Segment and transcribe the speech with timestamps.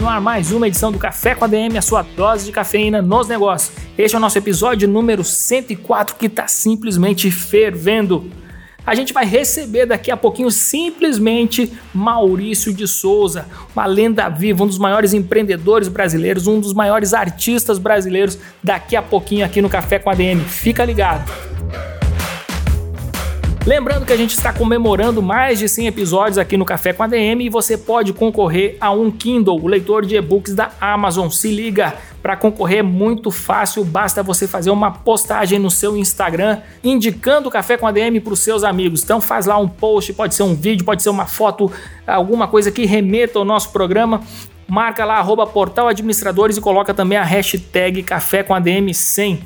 [0.00, 3.02] no ar mais uma edição do Café com a DM, a sua dose de cafeína
[3.02, 3.76] nos negócios.
[3.96, 8.30] Este é o nosso episódio número 104 que está simplesmente fervendo.
[8.86, 14.68] A gente vai receber daqui a pouquinho simplesmente Maurício de Souza, uma lenda viva, um
[14.68, 19.98] dos maiores empreendedores brasileiros, um dos maiores artistas brasileiros, daqui a pouquinho aqui no Café
[19.98, 20.40] com a DM.
[20.42, 21.57] Fica ligado.
[23.68, 27.06] Lembrando que a gente está comemorando mais de 100 episódios aqui no Café com a
[27.06, 31.28] DM e você pode concorrer a um Kindle, o leitor de e-books da Amazon.
[31.28, 36.62] Se liga, para concorrer é muito fácil, basta você fazer uma postagem no seu Instagram
[36.82, 39.04] indicando o Café com a DM para os seus amigos.
[39.04, 41.70] Então faz lá um post, pode ser um vídeo, pode ser uma foto,
[42.06, 44.22] alguma coisa que remeta ao nosso programa
[44.66, 49.40] marca lá arroba portal administradores e coloca também a hashtag Café com ADM 100.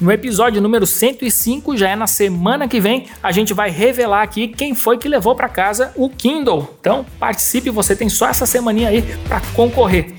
[0.00, 4.46] No episódio número 105, já é na semana que vem, a gente vai revelar aqui
[4.46, 6.72] quem foi que levou para casa o Kindle.
[6.80, 10.14] Então, participe, você tem só essa semaninha aí para concorrer.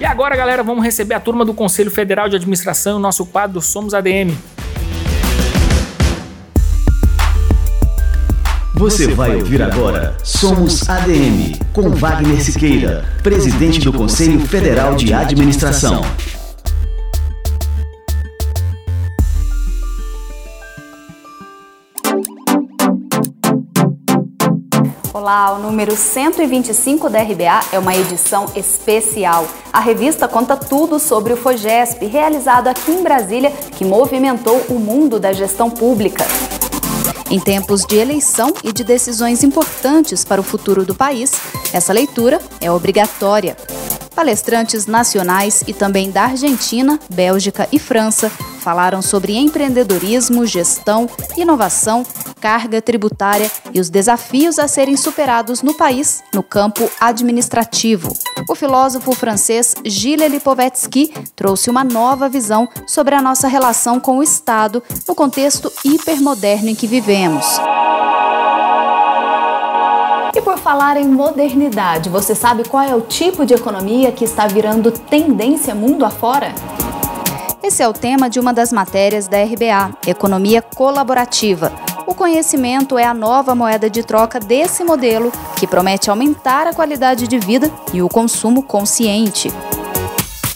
[0.00, 3.60] E agora, galera, vamos receber a turma do Conselho Federal de Administração, o nosso quadro
[3.60, 4.36] Somos ADM.
[8.74, 16.02] Você vai ouvir agora Somos ADM, com Wagner Siqueira, presidente do Conselho Federal de Administração.
[25.14, 29.46] Olá, o número 125 da RBA é uma edição especial.
[29.70, 35.20] A revista conta tudo sobre o FOGESP, realizado aqui em Brasília, que movimentou o mundo
[35.20, 36.24] da gestão pública.
[37.30, 41.32] Em tempos de eleição e de decisões importantes para o futuro do país,
[41.74, 43.54] essa leitura é obrigatória.
[44.16, 48.32] Palestrantes nacionais e também da Argentina, Bélgica e França
[48.62, 52.04] falaram sobre empreendedorismo, gestão, inovação,
[52.40, 58.12] carga tributária e os desafios a serem superados no país no campo administrativo.
[58.48, 64.22] O filósofo francês Gilles Lipovetsky trouxe uma nova visão sobre a nossa relação com o
[64.22, 67.46] Estado no contexto hipermoderno em que vivemos.
[70.34, 74.46] E por falar em modernidade, você sabe qual é o tipo de economia que está
[74.46, 76.54] virando tendência mundo afora?
[77.62, 81.72] Esse é o tema de uma das matérias da RBA, Economia Colaborativa.
[82.08, 87.28] O conhecimento é a nova moeda de troca desse modelo, que promete aumentar a qualidade
[87.28, 89.48] de vida e o consumo consciente.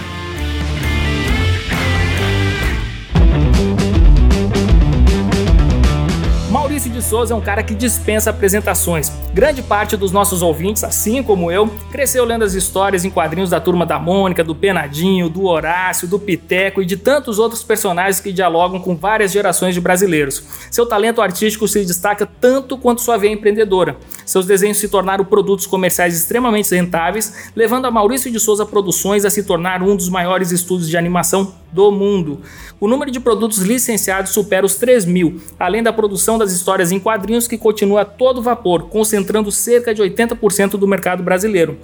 [6.80, 9.12] Maurício de Souza é um cara que dispensa apresentações.
[9.34, 13.60] Grande parte dos nossos ouvintes, assim como eu, cresceu lendo as histórias em quadrinhos da
[13.60, 18.32] Turma da Mônica, do Penadinho, do Horácio, do Piteco e de tantos outros personagens que
[18.32, 20.42] dialogam com várias gerações de brasileiros.
[20.72, 23.98] Seu talento artístico se destaca tanto quanto sua veia empreendedora.
[24.30, 29.30] Seus desenhos se tornaram produtos comerciais extremamente rentáveis, levando a Maurício de Souza Produções a
[29.32, 32.42] se tornar um dos maiores estúdios de animação do mundo.
[32.80, 37.00] O número de produtos licenciados supera os 3 mil, além da produção das histórias em
[37.00, 41.78] quadrinhos que continua a todo vapor, concentrando cerca de 80% do mercado brasileiro.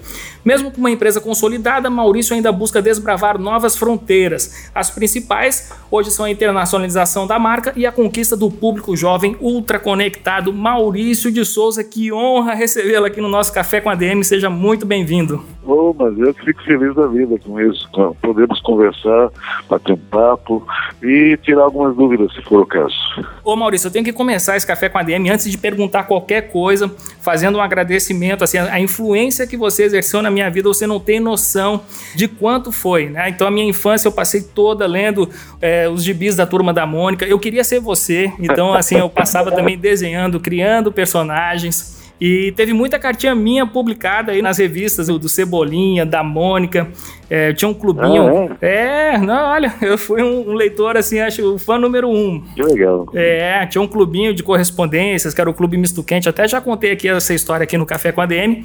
[0.43, 4.69] Mesmo com uma empresa consolidada, Maurício ainda busca desbravar novas fronteiras.
[4.73, 9.79] As principais hoje são a internacionalização da marca e a conquista do público jovem ultra
[9.79, 10.53] conectado.
[10.53, 14.23] Maurício de Souza, que honra recebê-lo aqui no nosso Café com a DM.
[14.23, 15.43] Seja muito bem-vindo.
[15.63, 17.89] Oh, mas eu fico feliz da vida com isso.
[18.21, 19.31] Podemos conversar,
[19.67, 20.65] bater um papo
[21.01, 22.95] e tirar algumas dúvidas, se for o caso.
[23.43, 26.51] Ô Maurício, eu tenho que começar esse café com a DM antes de perguntar qualquer
[26.51, 26.91] coisa,
[27.21, 31.19] fazendo um agradecimento, assim, a influência que você exerceu na minha vida, você não tem
[31.19, 31.81] noção
[32.13, 33.29] de quanto foi, né?
[33.29, 35.27] Então a minha infância eu passei toda lendo
[35.61, 39.51] é, os gibis da Turma da Mônica, eu queria ser você, então assim, eu passava
[39.51, 46.05] também desenhando, criando personagens, e teve muita cartinha minha publicada aí nas revistas do Cebolinha,
[46.05, 46.87] da Mônica.
[47.29, 48.49] É, tinha um clubinho.
[48.51, 49.15] Ah, é?
[49.15, 49.17] é?
[49.17, 52.41] não, olha, eu fui um, um, leitor, assim, acho o fã número um.
[52.55, 53.07] Que legal.
[53.13, 56.29] É, tinha um clubinho de correspondências, que era o Clube Misto Quente.
[56.29, 58.63] Até já contei aqui essa história aqui no Café com a DM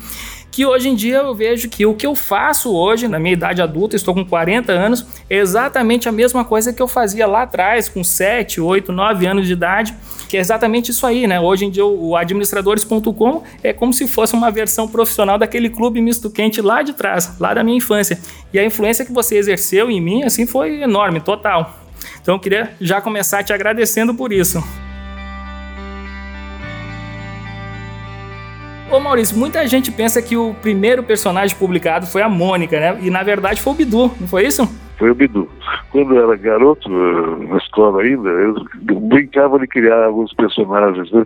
[0.61, 3.62] que hoje em dia eu vejo que o que eu faço hoje, na minha idade
[3.62, 7.89] adulta, estou com 40 anos, é exatamente a mesma coisa que eu fazia lá atrás,
[7.89, 9.95] com 7, 8, 9 anos de idade,
[10.29, 11.41] que é exatamente isso aí, né?
[11.41, 16.29] Hoje em dia o administradores.com é como se fosse uma versão profissional daquele clube misto
[16.29, 18.21] quente lá de trás, lá da minha infância.
[18.53, 21.75] E a influência que você exerceu em mim, assim, foi enorme, total.
[22.21, 24.62] Então eu queria já começar te agradecendo por isso.
[28.91, 32.99] Ô Maurício, muita gente pensa que o primeiro personagem publicado foi a Mônica, né?
[33.01, 34.67] E na verdade foi o Bidu, não foi isso?
[34.99, 35.49] Foi o Bidu.
[35.93, 41.25] Quando eu era garoto, eh, na escola ainda, eu brincava de criar alguns personagens, né?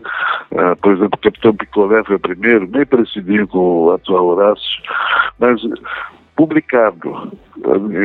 [0.53, 4.83] Uh, por exemplo, o Capitão Picolé foi o primeiro, bem parecidinho com o atual Horácio,
[5.39, 5.61] mas
[6.37, 7.33] publicado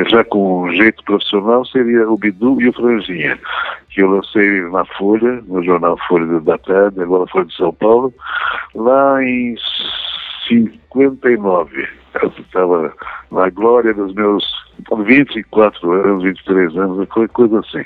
[0.10, 3.38] já com jeito profissional seria o Bidu e o Franjinha,
[3.90, 8.14] que eu lancei na Folha, no jornal Folha da Tarde, agora Folha de São Paulo,
[8.76, 9.56] lá em
[10.48, 11.88] 59.
[12.22, 12.94] Eu estava
[13.31, 14.44] na glória dos meus
[15.06, 17.84] 24 anos, 23 anos, coisa assim.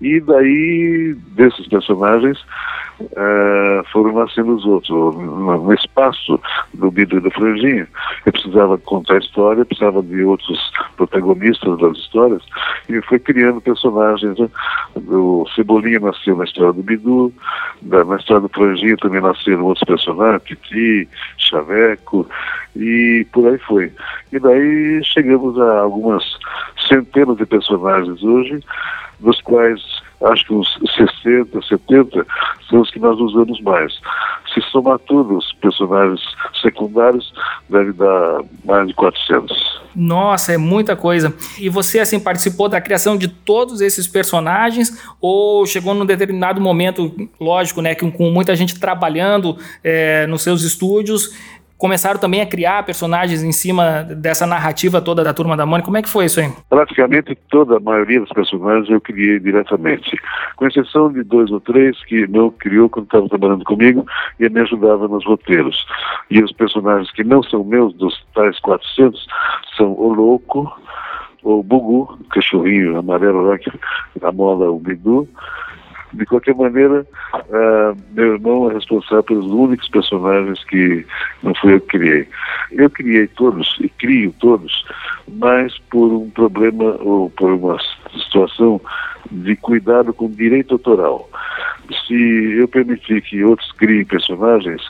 [0.00, 2.38] E daí, desses personagens,
[3.00, 4.92] uh, foram nascendo os outros.
[5.94, 6.40] Espaço
[6.74, 7.86] do Bido e do Franjinho,
[8.26, 10.58] eu precisava contar a história, precisava de outros
[10.96, 12.42] protagonistas das histórias,
[12.88, 14.36] e foi criando personagens.
[14.36, 14.48] Né?
[14.96, 17.32] O Cebolinha nasceu na história do Bidu,
[17.80, 21.08] na história do Franjinho também nasceram outros personagens, Titi,
[21.38, 22.28] Chaveco,
[22.74, 23.92] e por aí foi.
[24.32, 26.24] E daí chegamos a algumas
[26.88, 28.58] centenas de personagens hoje,
[29.20, 29.80] dos quais
[30.22, 32.26] acho que uns 60, 70
[32.68, 33.92] são os que nós usamos mais.
[34.52, 36.20] Se somar todos os personagens
[36.60, 37.32] secundários,
[37.68, 39.84] deve dar mais de 400.
[39.94, 41.32] Nossa, é muita coisa.
[41.58, 47.14] E você, assim, participou da criação de todos esses personagens ou chegou num determinado momento,
[47.40, 51.30] lógico, né, com muita gente trabalhando é, nos seus estúdios,
[51.76, 55.86] começaram também a criar personagens em cima dessa narrativa toda da Turma da Mônica.
[55.86, 56.50] Como é que foi isso aí?
[56.68, 60.16] Praticamente toda a maioria dos personagens eu criei diretamente,
[60.56, 64.06] com exceção de dois ou três que não criou quando estava trabalhando comigo
[64.38, 65.86] e me ajudava nos roteiros.
[66.30, 69.26] E os personagens que não são meus, dos tais 400,
[69.76, 70.72] são o Louco,
[71.42, 73.70] o Bugu, cachorrinho amarelo lá que
[74.22, 75.28] amola o Bidu,
[76.14, 81.04] de qualquer maneira, uh, meu irmão é responsável pelos únicos personagens que
[81.42, 82.28] não fui eu que criei.
[82.72, 84.84] Eu criei todos e crio todos,
[85.28, 87.78] mas por um problema ou por uma
[88.24, 88.80] situação
[89.30, 91.28] de cuidado com direito autoral.
[92.06, 94.82] Se eu permitir que outros criem personagens,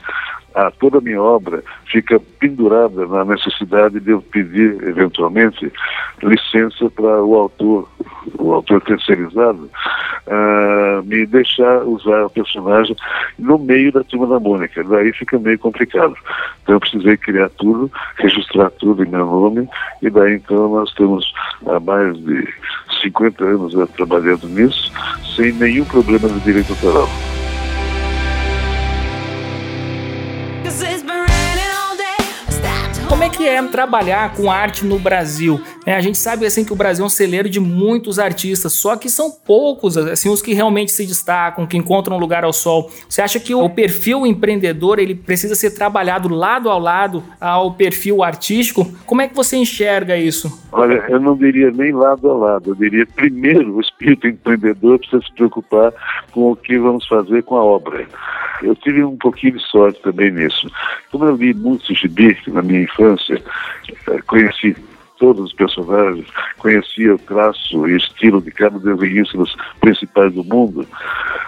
[0.55, 5.73] a toda a minha obra fica pendurada na necessidade de eu pedir, eventualmente,
[6.23, 7.89] licença para o autor,
[8.39, 9.69] o autor terceirizado,
[11.05, 12.97] me deixar usar o personagem
[13.39, 14.83] no meio da turma da Mônica.
[14.85, 16.15] Daí fica meio complicado.
[16.63, 19.69] Então eu precisei criar tudo, registrar tudo em meu nome,
[20.01, 21.33] e daí então nós estamos
[21.67, 22.49] há mais de
[23.03, 24.93] 50 anos né, trabalhando nisso,
[25.37, 27.09] sem nenhum problema de direito autoral.
[33.09, 35.63] Como é que é trabalhar com arte no Brasil?
[35.87, 38.97] É, a gente sabe assim que o Brasil é um celeiro de muitos artistas, só
[38.97, 42.91] que são poucos assim os que realmente se destacam, que encontram lugar ao sol.
[43.09, 48.23] Você acha que o perfil empreendedor ele precisa ser trabalhado lado ao lado ao perfil
[48.23, 48.91] artístico?
[49.05, 50.63] Como é que você enxerga isso?
[50.73, 55.23] Olha, eu não diria nem lado a lado, eu diria primeiro o espírito empreendedor precisa
[55.23, 55.93] se preocupar
[56.33, 58.07] com o que vamos fazer com a obra.
[58.63, 60.71] Eu tive um pouquinho de sorte também nisso.
[61.11, 63.43] Como eu li muito gibi na minha infância,
[64.09, 64.75] eh, conheci
[65.19, 66.27] todos os personagens,
[66.59, 70.87] conhecia o traço e estilo de cada desenhista dos principais do mundo.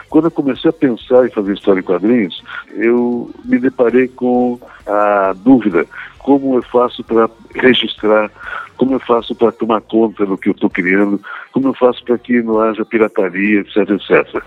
[0.09, 2.43] Quando eu comecei a pensar em fazer história em quadrinhos,
[2.75, 5.87] eu me deparei com a dúvida:
[6.19, 8.31] como eu faço para registrar,
[8.77, 11.21] como eu faço para tomar conta do que eu estou criando,
[11.53, 14.43] como eu faço para que não haja pirataria, etc, etc.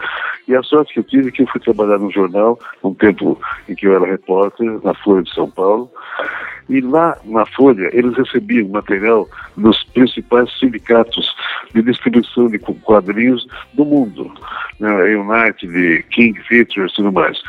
[0.48, 3.40] E a sorte que eu tive é que eu fui trabalhar no jornal, um tempo
[3.68, 5.92] em que eu era repórter, na Folha de São Paulo,
[6.70, 11.36] e lá na Folha, eles recebiam material dos principais sindicatos
[11.74, 14.32] de distribuição de quadrinhos do mundo,
[14.80, 17.42] né, United, King Features e tudo mais.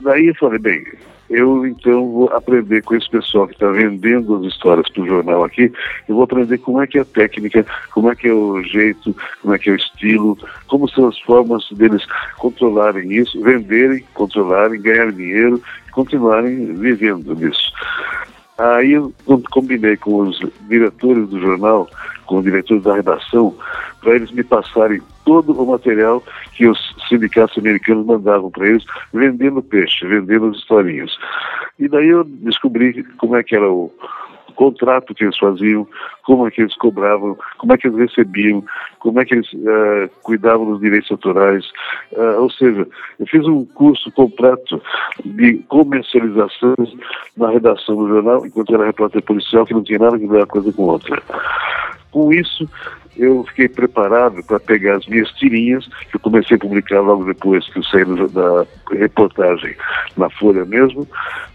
[0.00, 0.84] Daí eu falei, bem,
[1.30, 5.44] eu então vou aprender com esse pessoal que está vendendo as histórias para o jornal
[5.44, 5.72] aqui,
[6.08, 9.14] eu vou aprender como é que é a técnica, como é que é o jeito,
[9.42, 12.04] como é que é o estilo, como são as formas deles
[12.38, 17.72] controlarem isso, venderem, controlarem, ganhar dinheiro e continuarem vivendo nisso.
[18.58, 19.12] Aí eu
[19.50, 21.88] combinei com os diretores do jornal,
[22.28, 23.54] com os diretores da redação,
[24.00, 29.62] para eles me passarem todo o material que os sindicatos americanos mandavam para eles, vendendo
[29.62, 31.16] peixe, vendendo as historinhas.
[31.78, 33.92] E daí eu descobri como é que era o,
[34.58, 35.86] contrato que eles faziam,
[36.24, 38.64] como é que eles cobravam, como é que eles recebiam,
[38.98, 41.64] como é que eles uh, cuidavam dos direitos autorais.
[42.10, 42.84] Uh, ou seja,
[43.20, 44.82] eu fiz um curso completo
[45.24, 46.74] de comercialização
[47.36, 50.46] na redação do jornal, enquanto era repórter policial, que não tinha nada a ver uma
[50.46, 51.22] coisa com outra.
[52.10, 52.68] Com isso,
[53.18, 57.68] eu fiquei preparado para pegar as minhas tirinhas, que eu comecei a publicar logo depois
[57.68, 59.74] que eu saí da reportagem
[60.16, 61.06] na Folha mesmo,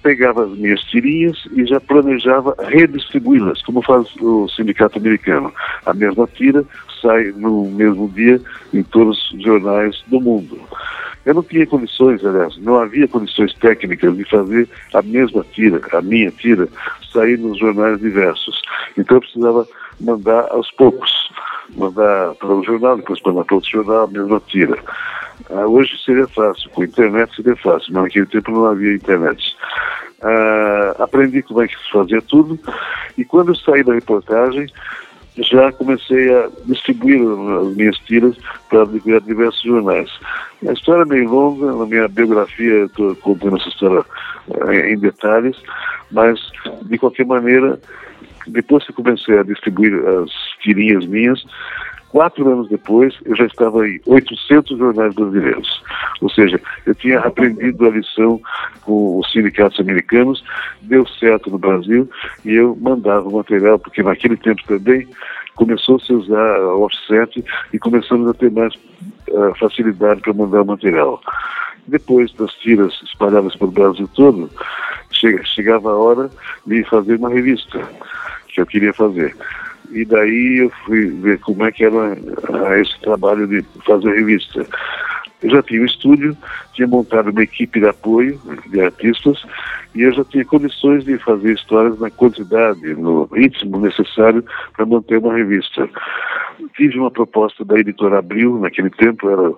[0.04, 5.54] pegava as minhas tirinhas e já planejava redistribuí-las, como faz o sindicato americano.
[5.86, 6.66] A mesma tira
[7.02, 8.40] sai no mesmo dia
[8.74, 10.60] em todos os jornais do mundo.
[11.26, 16.02] Eu não tinha condições, aliás, não havia condições técnicas de fazer a mesma tira, a
[16.02, 16.68] minha tira,
[17.14, 18.62] sair nos jornais diversos.
[18.98, 19.66] Então eu precisava
[20.00, 21.12] mandar aos poucos,
[21.76, 24.78] mandar para um jornal, depois mandar para outro jornal, a mesma tira.
[25.50, 29.56] Ah, hoje seria fácil, com internet seria fácil, mas naquele tempo não havia internet.
[30.22, 32.60] Ah, aprendi como é que se fazia tudo
[33.18, 34.68] e quando saí da reportagem,
[35.38, 37.20] já comecei a distribuir
[37.60, 38.38] as minhas tiras
[38.70, 40.10] para diversos jornais.
[40.68, 44.06] A história é meio longa, na minha biografia estou contando essa história
[44.68, 45.58] eh, em detalhes,
[46.12, 46.40] mas
[46.84, 47.80] de qualquer maneira
[48.48, 50.32] depois que comecei a distribuir as
[50.62, 51.44] tirinhas minhas,
[52.14, 55.84] quatro anos depois, eu já estava em 800 jornais brasileiros.
[56.22, 58.40] Ou seja, eu tinha aprendido a lição
[58.84, 60.44] com os sindicatos americanos,
[60.84, 62.08] deu certo no Brasil
[62.46, 65.08] e eu mandava o material, porque naquele tempo também
[65.56, 70.66] começou -se a usar offset e começamos a ter mais uh, facilidade para mandar o
[70.66, 71.20] material.
[71.88, 74.50] Depois das tiras espalhadas pelo Brasil todo,
[75.12, 76.30] chegava a hora
[76.66, 77.80] de fazer uma revista
[78.54, 79.36] que eu queria fazer.
[79.92, 82.18] E daí eu fui ver como é que era
[82.54, 84.66] ah, esse trabalho de fazer revista.
[85.44, 86.38] Eu já tinha um estúdio,
[86.74, 89.44] tinha montado uma equipe de apoio de artistas
[89.94, 94.44] e eu já tinha condições de fazer histórias na quantidade, no ritmo necessário
[94.76, 95.88] para manter uma revista.
[96.76, 99.52] Tive uma proposta da editora Abril, naquele tempo era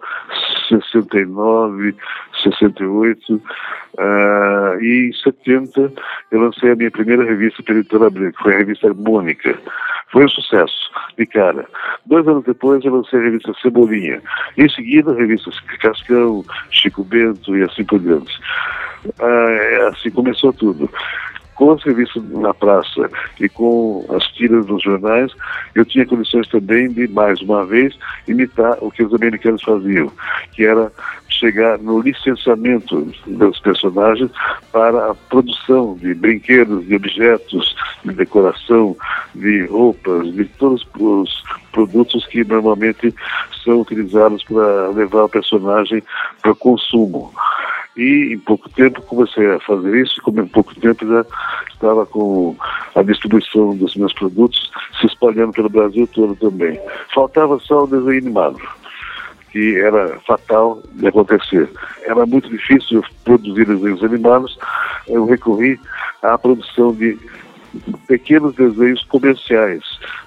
[0.67, 1.95] 69,
[2.43, 5.93] 68, uh, e em 70
[6.31, 9.57] eu lancei a minha primeira revista pela editora Abril, que foi a revista Harmônica.
[10.11, 11.67] Foi um sucesso, de cara.
[12.05, 14.21] Dois anos depois eu lancei a revista Cebolinha.
[14.57, 18.39] Em seguida, revistas Cascão, Chico Bento e assim por diante.
[19.19, 20.89] Uh, assim começou tudo
[21.55, 23.09] com as revistas na praça
[23.39, 25.31] e com as tiras dos jornais,
[25.73, 27.97] eu tinha condições também de, mais uma vez,
[28.27, 30.11] imitar o que os americanos faziam,
[30.51, 30.91] que era
[31.29, 34.31] chegar no licenciamento dos personagens
[34.71, 38.95] para a produção de brinquedos, de objetos, de decoração,
[39.33, 43.13] de roupas, de todos os produtos que normalmente
[43.63, 46.01] são utilizados para levar o personagem
[46.41, 47.33] para o consumo.
[47.97, 51.25] E em pouco tempo comecei a fazer isso, como em pouco tempo já
[51.71, 52.55] estava com
[52.93, 56.79] a distribuição dos meus produtos se espalhando pelo Brasil todo também.
[57.13, 58.59] Faltava só o desenho animado,
[59.51, 61.69] que era fatal de acontecer.
[62.03, 64.57] Era muito difícil produzir desenhos animados,
[65.07, 65.79] eu recorri
[66.21, 67.17] à produção de
[68.07, 69.83] pequenos desenhos comerciais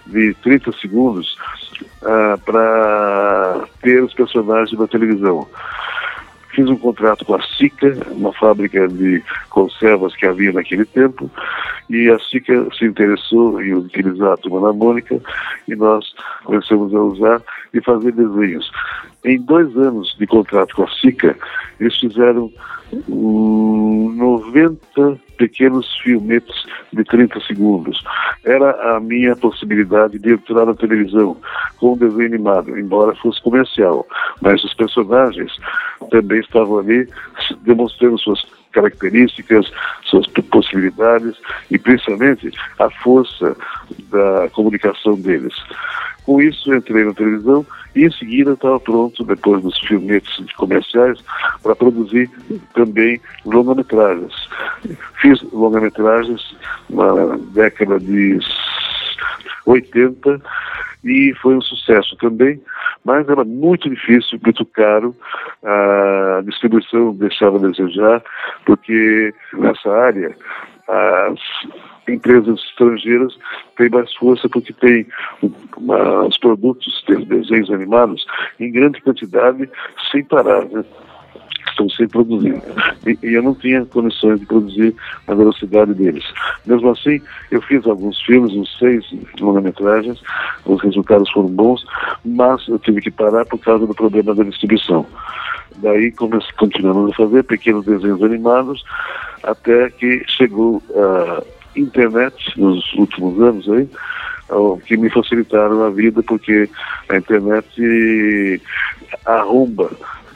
[0.07, 1.37] de 30 segundos
[2.03, 5.47] ah, para ter os personagens na televisão.
[6.59, 11.31] Fiz um contrato com a Sica, uma fábrica de conservas que havia naquele tempo,
[11.89, 15.21] e a Sica se interessou em utilizar a turma da Mônica
[15.69, 16.13] e nós
[16.43, 18.73] começamos a usar e fazer desenhos.
[19.25, 21.39] Em dois anos de contrato com a Sica,
[21.79, 22.51] eles fizeram
[22.93, 28.03] 90 pequenos filmetes de 30 segundos.
[28.45, 31.37] Era a minha possibilidade de entrar na televisão
[31.79, 34.07] com um desenho animado, embora fosse comercial.
[34.41, 35.53] Mas os personagens
[36.11, 37.09] também estavam ali
[37.63, 39.71] demonstrando suas características,
[40.05, 41.37] suas possibilidades
[41.71, 43.57] e principalmente a força
[44.11, 45.55] da comunicação deles.
[46.25, 47.65] Com isso, entrei na televisão
[47.99, 51.19] e em seguida estava pronto, depois dos filmetes comerciais,
[51.65, 52.31] para produzir
[52.73, 54.49] também longa-metragens.
[55.21, 56.57] Fiz longa-metragens
[56.89, 58.39] na década de
[59.67, 60.41] 80
[61.05, 62.63] e foi um sucesso também,
[63.05, 65.13] mas era muito difícil, muito caro,
[65.65, 68.23] a distribuição deixava a desejar,
[68.65, 70.37] porque nessa área
[70.87, 71.41] as
[72.09, 73.37] empresas estrangeiras
[73.77, 75.07] têm mais força porque tem
[75.77, 78.27] uma, os produtos, tem desenhos animados
[78.59, 79.69] em grande quantidade,
[80.11, 80.85] sem parar, né?
[81.79, 82.63] estão sempre produzindo.
[83.07, 84.95] E, e, eu não tinha condições de produzir
[85.27, 86.25] na velocidade deles.
[86.67, 89.05] Mesmo assim, eu fiz alguns filmes, uns seis
[89.41, 90.21] longa-metragens,
[90.65, 91.85] os resultados foram bons,
[92.25, 95.07] mas eu tive que parar por causa do problema da distribuição.
[95.77, 96.13] Daí
[96.57, 98.83] continuamos a fazer pequenos desenhos animados,
[99.45, 101.43] até que chegou a
[101.79, 103.89] internet nos últimos anos aí,
[104.87, 106.69] que me facilitaram a vida, porque
[107.09, 108.63] a internet
[109.27, 109.91] arromba,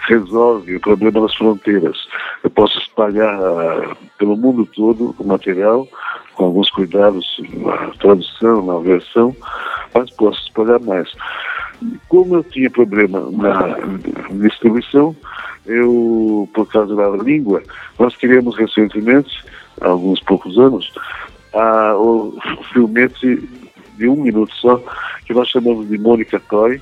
[0.06, 1.96] resolve o problema das fronteiras.
[2.42, 5.86] Eu posso espalhar uh, pelo mundo todo o material,
[6.34, 9.34] com alguns cuidados na tradução, na versão,
[9.94, 11.12] mas posso espalhar mais.
[12.08, 13.76] Como eu tinha problema na
[14.48, 15.14] distribuição,
[15.66, 17.62] eu, por causa da língua,
[17.98, 19.44] nós criamos recentemente,
[19.80, 20.92] há alguns poucos anos,
[21.54, 22.38] a, o
[22.72, 23.48] filmete
[23.96, 24.82] de um minuto só,
[25.26, 26.80] que nós chamamos de Mônica Toy,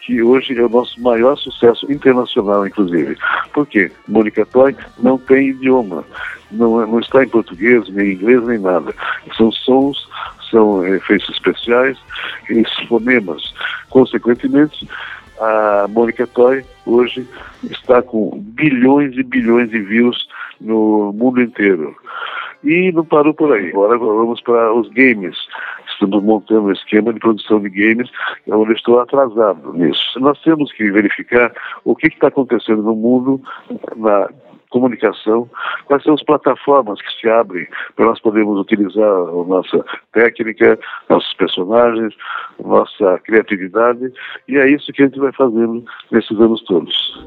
[0.00, 3.16] que hoje é o nosso maior sucesso internacional, inclusive.
[3.52, 3.90] Por quê?
[4.06, 6.04] Mônica Toy não tem idioma,
[6.50, 8.94] não, é, não está em português, nem em inglês, nem nada.
[9.36, 10.08] São sons,
[10.50, 11.98] são efeitos especiais
[12.88, 13.54] fonemas.
[13.88, 14.88] Consequentemente,
[15.40, 17.26] a Mônica Toy hoje
[17.70, 20.28] está com bilhões e bilhões de views
[20.60, 21.96] no mundo inteiro.
[22.64, 23.68] E não parou por aí.
[23.68, 25.36] Agora vamos para os games.
[25.86, 28.10] Estamos montando um esquema de produção de games,
[28.48, 30.18] onde estou atrasado nisso.
[30.18, 31.52] Nós temos que verificar
[31.84, 33.40] o que está acontecendo no mundo
[33.96, 34.28] na
[34.74, 35.48] comunicação,
[35.84, 40.76] quais são as plataformas que se abrem para nós podermos utilizar a nossa técnica,
[41.08, 42.12] nossos personagens,
[42.58, 44.12] nossa criatividade,
[44.48, 47.24] e é isso que a gente vai fazendo nesses anos todos.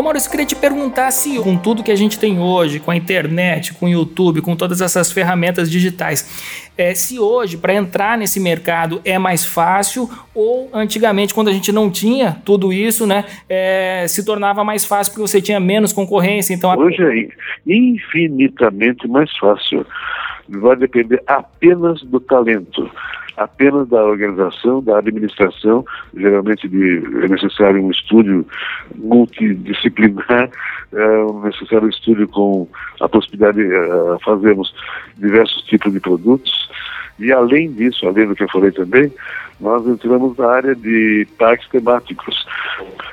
[0.00, 2.90] Ô Maurício, eu queria te perguntar se com tudo que a gente tem hoje, com
[2.90, 8.16] a internet, com o YouTube, com todas essas ferramentas digitais, é, se hoje, para entrar
[8.16, 13.26] nesse mercado, é mais fácil ou antigamente, quando a gente não tinha tudo isso, né,
[13.46, 16.54] é, se tornava mais fácil porque você tinha menos concorrência?
[16.54, 17.28] Então, Hoje é
[17.70, 19.84] infinitamente mais fácil.
[20.48, 22.90] Vai depender apenas do talento
[23.40, 25.82] apenas da organização, da administração,
[26.14, 28.46] geralmente de, é necessário um estudo
[28.96, 30.50] multidisciplinar,
[30.92, 32.68] é necessário um estudo com
[33.00, 34.74] a possibilidade de uh, fazermos
[35.16, 36.68] diversos tipos de produtos.
[37.18, 39.10] E além disso, além do que eu falei também,
[39.58, 42.46] nós entramos na área de parques temáticos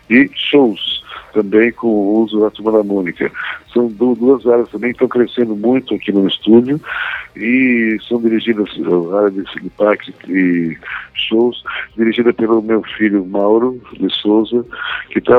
[0.10, 1.04] e shows
[1.38, 3.32] também com o uso da turma da Mônica.
[3.72, 6.82] São duas áreas também que estão crescendo muito aqui no estúdio
[7.36, 8.68] e são dirigidas,
[9.14, 10.76] a área de parques e
[11.14, 11.64] shows,
[11.96, 14.66] dirigida pelo meu filho Mauro de Souza,
[15.12, 15.38] que está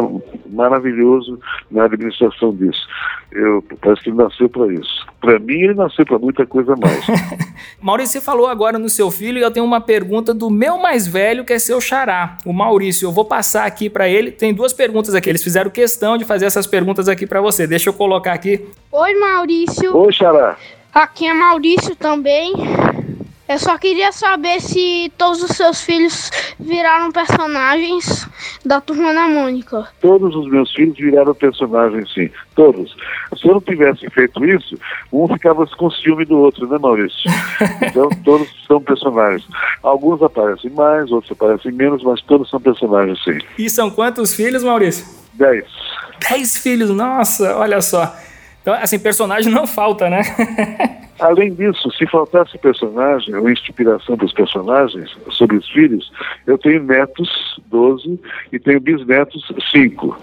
[0.51, 2.87] maravilhoso na administração disso.
[3.33, 5.05] Eu, parece que ele nasceu para isso.
[5.21, 7.05] Para mim, ele nasceu para muita coisa mais.
[7.83, 11.09] Maurício, você falou agora no seu filho e eu tenho uma pergunta do meu mais
[11.09, 13.07] velho, que é seu xará, o Maurício.
[13.07, 14.31] Eu vou passar aqui para ele.
[14.31, 15.29] Tem duas perguntas aqui.
[15.29, 17.67] Eles fizeram questão de fazer essas perguntas aqui para você.
[17.67, 18.65] Deixa eu colocar aqui.
[18.93, 19.97] Oi, Maurício.
[19.97, 20.57] Oi, xará.
[20.95, 22.53] Aqui é Maurício também.
[23.49, 26.31] Eu só queria saber se todos os seus filhos
[26.61, 28.29] viraram personagens
[28.63, 29.89] da Turma da Mônica.
[30.03, 32.29] Todos os meus filhos viraram personagens, sim.
[32.55, 32.95] Todos.
[33.37, 34.79] Se eu não tivesse feito isso,
[35.11, 37.19] um ficava com ciúme do outro, né, Maurício?
[37.89, 39.47] Então, todos são personagens.
[39.83, 43.39] Alguns aparecem mais, outros aparecem menos, mas todos são personagens, sim.
[43.59, 45.07] E são quantos filhos, Maurício?
[45.35, 45.65] Dez.
[46.29, 48.15] Dez filhos, nossa, olha só.
[48.69, 50.21] Então, assim, personagem não falta, né?
[51.19, 56.13] Além disso, se faltasse personagem ou inspiração para os personagens sobre os filhos,
[56.47, 58.21] eu tenho netos, 12,
[58.53, 60.21] e tenho bisnetos, 5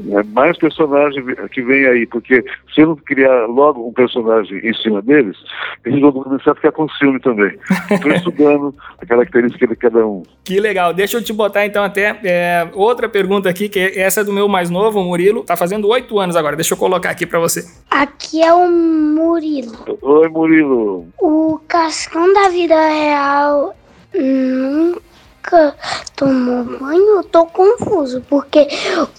[0.00, 4.74] né, mais personagem que vem aí, porque se eu não criar logo um personagem em
[4.74, 5.36] cima deles,
[5.84, 7.56] eles vão começar a ficar com ciúme também.
[7.90, 10.22] Estou estudando a característica de cada um.
[10.44, 10.94] Que legal.
[10.94, 14.48] Deixa eu te botar então até é, outra pergunta aqui, que essa é do meu
[14.48, 15.44] mais novo, o Murilo.
[15.44, 16.56] Tá fazendo oito anos agora.
[16.56, 17.64] Deixa eu colocar aqui para você.
[17.90, 19.72] Aqui é o Murilo.
[20.00, 21.06] Oi, Murilo.
[21.18, 23.74] O Cascão da vida real
[24.14, 25.07] nunca
[25.48, 25.74] nunca
[26.14, 28.68] tomou banho, eu tô confuso, porque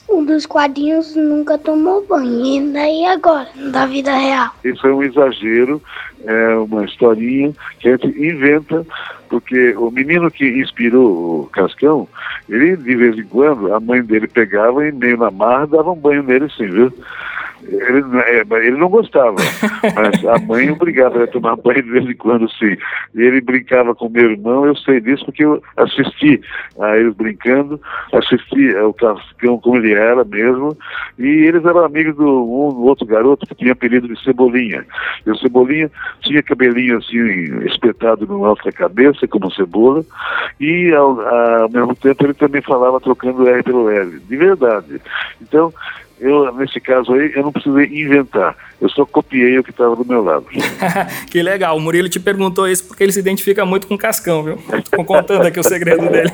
[0.08, 2.46] um dos quadrinhos nunca tomou banho.
[2.46, 4.54] E daí agora, da vida real?
[4.64, 5.82] Isso é um exagero,
[6.24, 8.86] é uma historinha que a gente inventa,
[9.28, 12.08] porque o menino que inspirou o Cascão,
[12.48, 15.96] ele de vez em quando, a mãe dele pegava e meio na marra dava um
[15.96, 16.94] banho nele sim, viu?
[17.64, 19.36] Ele, é, ele não gostava,
[19.96, 22.78] mas a mãe obrigava a tomar banho de vez em quando, sim.
[23.16, 26.42] E ele brincava com meu irmão, eu sei disso porque eu assisti
[26.80, 27.80] a eles brincando,
[28.14, 30.78] assisti ao Cascão como ele era mesmo,
[31.18, 34.86] e eles eram amigos do um do outro garoto que tinha apelido de Cebolinha.
[35.26, 35.92] E o Cebolinha
[36.22, 40.04] tinha cabelinho assim, espetado no alto da cabeça, como cebola,
[40.60, 45.02] e ao, ao mesmo tempo ele também falava trocando R pelo L, de verdade.
[45.42, 45.74] Então,
[46.20, 48.56] eu, nesse caso aí, eu não precisei inventar.
[48.80, 50.46] Eu só copiei o que estava do meu lado.
[51.30, 51.78] que legal.
[51.78, 54.60] O Murilo te perguntou isso porque ele se identifica muito com o Cascão, viu?
[54.78, 56.32] Estou contando aqui o segredo dele.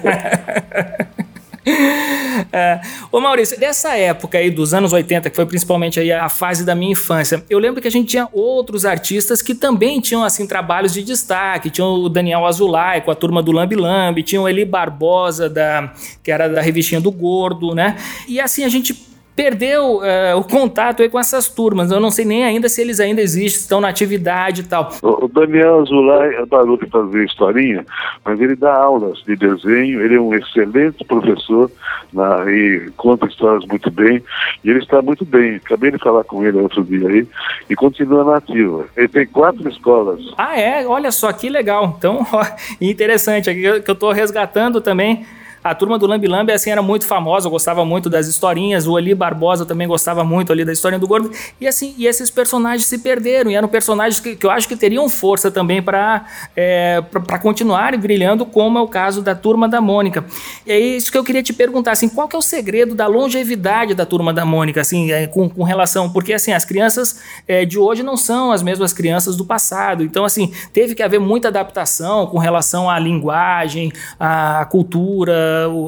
[2.51, 2.79] É.
[3.11, 6.75] Ô Maurício, dessa época aí dos anos 80, que foi principalmente aí a fase da
[6.75, 10.93] minha infância, eu lembro que a gente tinha outros artistas que também tinham assim trabalhos
[10.93, 11.69] de destaque.
[11.69, 15.93] Tinha o Daniel Azulay com a turma do Lambi Lambi, tinha o Eli Barbosa, da,
[16.23, 17.97] que era da revistinha do Gordo, né?
[18.27, 18.93] E assim a gente
[19.35, 21.91] perdeu uh, o contato aí com essas turmas.
[21.91, 24.91] Eu não sei nem ainda se eles ainda existem, estão na atividade e tal.
[25.01, 27.85] O Daniel Azulay parou de fazer historinha,
[28.23, 31.69] mas ele dá aulas de desenho, ele é um excelente professor
[32.13, 34.23] na, e conta histórias muito bem,
[34.63, 35.55] e ele está muito bem.
[35.55, 37.27] Acabei de falar com ele outro dia aí,
[37.69, 38.85] e continua na ativa.
[38.95, 40.21] Ele tem quatro escolas.
[40.37, 40.87] Ah, é?
[40.87, 41.95] Olha só que legal.
[41.97, 42.45] Então, ó,
[42.79, 45.25] interessante, aqui que eu estou resgatando também
[45.65, 49.15] a turma do Lambi Lambi, assim, era muito famosa, gostava muito das historinhas, o Ali
[49.15, 52.99] Barbosa também gostava muito ali da história do Gordo, e assim, e esses personagens se
[52.99, 56.23] perderam, e eram personagens que, que eu acho que teriam força também para
[56.55, 60.23] é, para continuar brilhando, como é o caso da turma da Mônica.
[60.67, 63.07] E é isso que eu queria te perguntar, assim, qual que é o segredo da
[63.07, 67.65] longevidade da turma da Mônica, assim, é, com, com relação, porque assim, as crianças é,
[67.65, 71.47] de hoje não são as mesmas crianças do passado, então assim, teve que haver muita
[71.47, 75.87] adaptação com relação à linguagem, à cultura, o...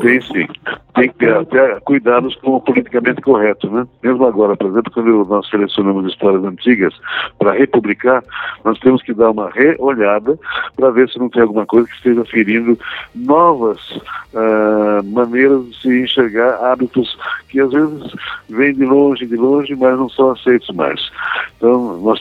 [0.98, 3.88] Tem que ter até cuidados com o politicamente correto, né?
[4.02, 6.92] Mesmo agora, por exemplo, quando nós selecionamos histórias antigas
[7.38, 8.24] para republicar,
[8.66, 10.40] nós temos que dar uma reolhada
[10.76, 12.80] para ver se não tem alguma coisa que esteja ferindo
[13.14, 17.16] novas uh, maneiras de se enxergar hábitos
[17.50, 18.16] que às vezes
[18.50, 21.12] vêm de longe, de longe, mas não são aceitos mais.
[21.58, 22.20] Então, nós,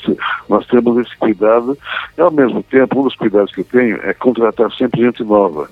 [0.51, 1.79] nós temos esse cuidado
[2.17, 5.67] e, ao mesmo tempo, um dos cuidados que eu tenho é contratar sempre gente nova,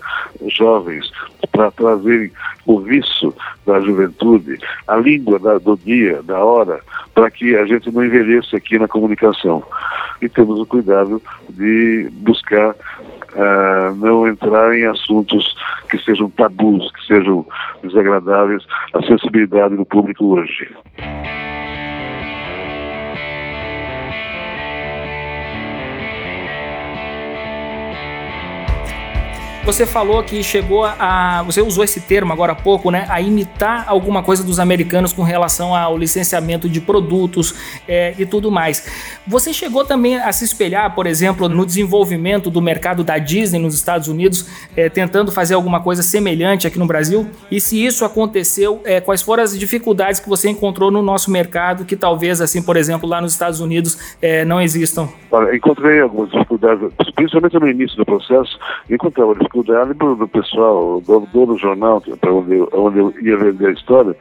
[0.47, 1.11] jovens,
[1.53, 2.31] para trazerem
[2.67, 3.35] o vício
[3.67, 6.81] da juventude, a língua da, do dia, da hora,
[7.15, 9.63] para que a gente não envelheça aqui na comunicação.
[10.21, 15.55] E temos o cuidado de buscar uh, não entrar em assuntos
[15.91, 17.47] que sejam tabus, que sejam
[17.83, 20.69] desagradáveis à sensibilidade do público hoje.
[29.65, 31.43] Você falou que chegou a.
[31.47, 33.07] Você usou esse termo agora há pouco, né?
[33.09, 37.55] A imitar alguma coisa dos americanos com relação ao licenciamento de produtos
[37.89, 38.87] é, e tudo mais.
[39.27, 43.75] Você chegou também a se espelhar, por exemplo, no desenvolvimento do mercado da Disney nos
[43.75, 44.47] Estados Unidos,
[44.77, 47.27] é, tentando fazer alguma coisa semelhante aqui no Brasil?
[47.51, 51.87] E se isso aconteceu, é, quais foram as dificuldades que você encontrou no nosso mercado
[51.87, 55.09] que talvez, assim, por exemplo, lá nos Estados Unidos é, não existam?
[55.31, 58.59] Olha, encontrei algumas dificuldades, principalmente no início do processo,
[58.91, 63.37] encontrava dificuldades dificuldade do, do pessoal, do dono do jornal, para onde, onde eu ia
[63.37, 64.17] vender a história,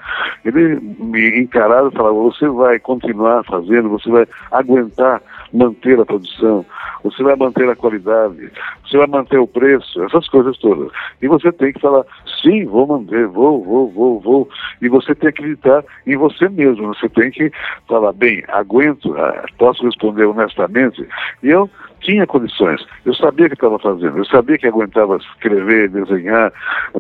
[0.46, 6.66] ele me encarava e falava, você vai continuar fazendo, você vai aguentar manter a produção,
[7.04, 8.52] você vai manter a qualidade,
[8.84, 10.92] Você vai manter o preço, essas coisas todas.
[11.22, 12.06] E você tem que falar,
[12.42, 14.50] sim, vou manter, vou, vou, vou, vou.
[14.82, 16.94] E você tem que acreditar em você mesmo.
[16.94, 17.52] Você tem que
[17.88, 21.08] falar, bem, aguento, ah, posso responder honestamente.
[21.42, 21.70] E eu
[22.04, 22.86] tinha condições.
[23.06, 26.52] Eu sabia que estava fazendo, eu sabia que aguentava escrever, desenhar,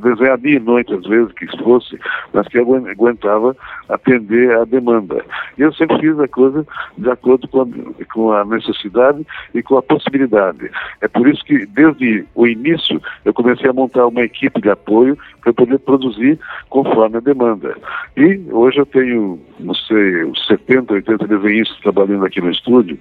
[0.01, 1.99] desenhar dia e noite às vezes que fosse,
[2.33, 3.55] mas que aguentava
[3.89, 5.23] atender à demanda.
[5.57, 6.65] E eu sempre fiz a coisa
[6.97, 10.71] de acordo com a, com a necessidade e com a possibilidade.
[11.01, 15.17] É por isso que desde o início eu comecei a montar uma equipe de apoio
[15.41, 16.39] para poder produzir
[16.69, 17.75] conforme a demanda.
[18.15, 22.99] E hoje eu tenho, não sei, 70, 80 desenhistas trabalhando aqui no estúdio,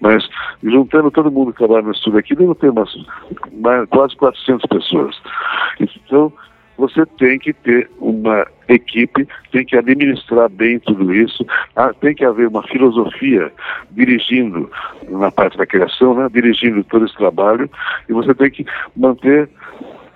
[0.00, 0.28] mas
[0.62, 2.94] juntando todo mundo que trabalha no estúdio aqui, deve ter umas,
[3.52, 5.20] mais, quase 400 pessoas.
[5.80, 6.32] Então,
[6.76, 11.46] você tem que ter uma equipe, tem que administrar bem tudo isso,
[11.76, 13.52] ah, tem que haver uma filosofia
[13.92, 14.70] dirigindo
[15.08, 17.70] na parte da criação, né, dirigindo todo esse trabalho,
[18.08, 19.48] e você tem que manter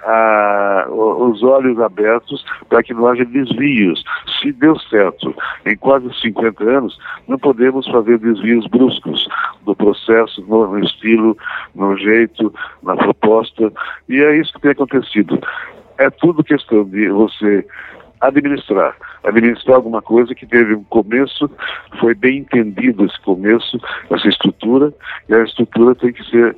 [0.05, 4.03] a, os olhos abertos para que não haja desvios.
[4.41, 5.35] Se deu certo
[5.67, 9.29] em quase 50 anos, não podemos fazer desvios bruscos
[9.65, 11.37] do processo, no, no estilo,
[11.75, 13.73] no jeito, na proposta,
[14.09, 15.39] e é isso que tem acontecido.
[15.99, 17.67] É tudo questão de você
[18.21, 18.97] administrar.
[19.25, 21.51] Administrar alguma coisa que teve um começo,
[22.01, 23.79] foi bem entendido esse começo,
[24.11, 24.93] essa estrutura,
[25.29, 26.57] e a estrutura tem que ser,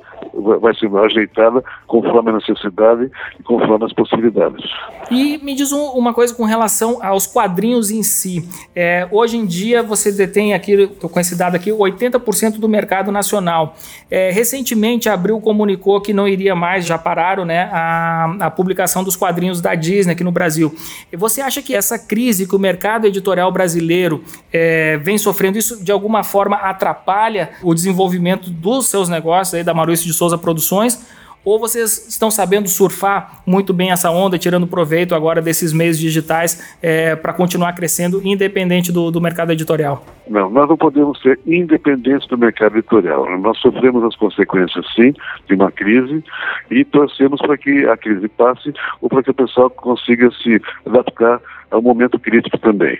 [0.59, 4.63] vai ser ajeitada conforme a necessidade e conforme as possibilidades.
[5.09, 8.47] E me diz um, uma coisa com relação aos quadrinhos em si.
[8.75, 13.11] É, hoje em dia você detém aqui, estou com esse dado aqui, 80% do mercado
[13.11, 13.75] nacional.
[14.09, 19.03] É, recentemente a Abril comunicou que não iria mais, já pararam né, a, a publicação
[19.03, 20.73] dos quadrinhos da Disney aqui no Brasil.
[21.11, 25.57] E você acha acha que essa crise que o mercado editorial brasileiro é, vem sofrendo,
[25.57, 30.37] isso de alguma forma atrapalha o desenvolvimento dos seus negócios, aí da Maurício de Souza
[30.37, 30.99] Produções?
[31.43, 36.77] Ou vocês estão sabendo surfar muito bem essa onda, tirando proveito agora desses meios digitais
[36.81, 40.05] é, para continuar crescendo, independente do, do, mercado editorial?
[40.29, 43.25] Não, nós não podemos ser independentes do mercado editorial.
[43.39, 45.13] Nós sofremos as consequências, sim,
[45.47, 46.23] de uma crise
[46.69, 51.41] e torcemos para que a crise passe ou para que o pessoal consiga se adaptar
[51.71, 52.99] ao momento crítico também.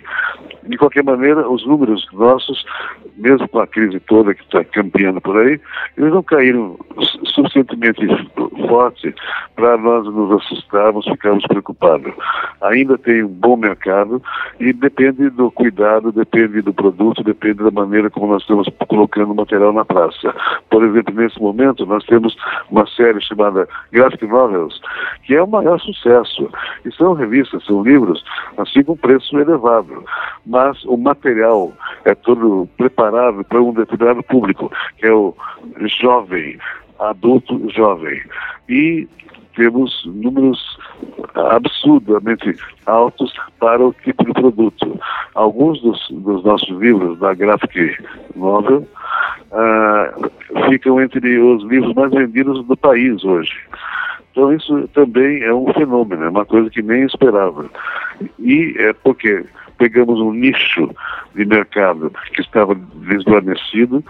[0.63, 2.63] De qualquer maneira, os números nossos,
[3.17, 5.59] mesmo com a crise toda que está campeando por aí,
[5.97, 6.77] eles não caíram
[7.25, 8.05] suficientemente
[8.67, 9.13] forte
[9.55, 12.13] para nós nos assustarmos, ficarmos preocupados.
[12.61, 14.21] Ainda tem um bom mercado
[14.59, 19.35] e depende do cuidado, depende do produto, depende da maneira como nós estamos colocando o
[19.35, 20.33] material na praça.
[20.69, 22.35] Por exemplo, nesse momento, nós temos
[22.69, 24.79] uma série chamada Graphic Novels,
[25.23, 26.49] que é o maior sucesso.
[26.85, 28.23] E são revistas, são livros,
[28.61, 30.03] assim com preço elevado
[30.45, 31.71] mas o material
[32.05, 35.35] é todo preparado para um determinado público, que é o
[36.01, 36.57] jovem,
[36.99, 38.21] adulto jovem.
[38.67, 39.07] E
[39.55, 40.77] temos números
[41.35, 44.99] absurdamente altos para o tipo de produto.
[45.33, 47.97] Alguns dos, dos nossos livros da Graphic
[48.35, 48.87] Novel
[49.51, 53.53] uh, ficam entre os livros mais vendidos do país hoje.
[54.31, 57.69] Então isso também é um fenômeno, é uma coisa que nem esperava.
[58.39, 59.43] E é porque
[59.77, 60.89] pegamos um nicho
[61.35, 64.03] de mercado que estava desvanecido.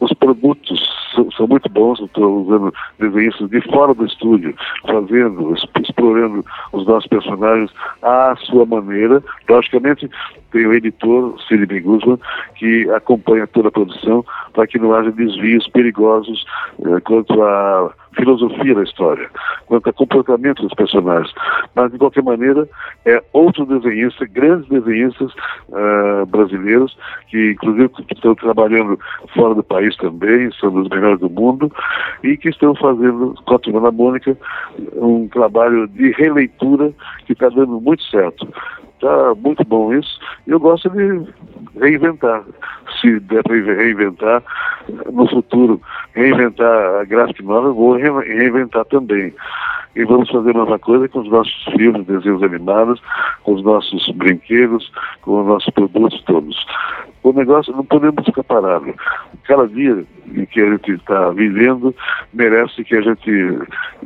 [0.00, 4.54] Os produtos são, são muito bons, estou usando desenhistas de fora do estúdio,
[4.86, 5.54] fazendo,
[5.94, 7.70] explorando os nossos personagens
[8.02, 9.22] à sua maneira.
[9.48, 10.10] Logicamente,
[10.50, 12.18] tem o editor, Sidney Guzman,
[12.56, 16.44] que acompanha toda a produção para que não haja desvios perigosos
[16.84, 19.28] eh, quanto à filosofia da história,
[19.66, 21.32] quanto ao comportamento dos personagens.
[21.74, 22.68] Mas, de qualquer maneira,
[23.04, 25.32] é outro desenhista, grandes desenhistas
[25.68, 26.96] uh, brasileiros,
[27.28, 28.98] que inclusive estão trabalhando
[29.34, 31.70] fora do país também, são dos melhores do mundo,
[32.22, 34.36] e que estão fazendo, com a Turma da Mônica,
[34.94, 36.92] um trabalho de releitura
[37.26, 38.46] que está dando muito certo.
[38.94, 40.18] Está muito bom isso.
[40.46, 41.26] Eu gosto de
[41.80, 42.42] reinventar.
[43.00, 44.42] Se der para reinventar
[45.12, 45.80] no futuro,
[46.14, 49.32] reinventar a Graphic Novel, vou reinventar também.
[49.96, 53.00] E vamos fazer a mesma coisa com os nossos filmes, desenhos animados,
[53.44, 54.90] com os nossos brinquedos,
[55.22, 56.66] com os nossos produtos todos.
[57.24, 58.94] O negócio não podemos ficar parados.
[59.44, 60.04] Cada dia
[60.52, 61.94] que a gente está vivendo
[62.34, 63.30] merece que a gente